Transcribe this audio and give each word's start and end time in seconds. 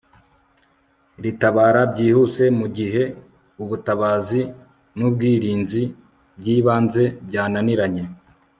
ritabara 1.23 1.81
byihuse 1.91 2.43
mu 2.59 2.67
gihe 2.77 3.03
ubutabazi 3.63 4.41
n'ubwirinzi 4.97 5.81
by'ibanze 6.39 7.03
byananiranye 7.27 8.03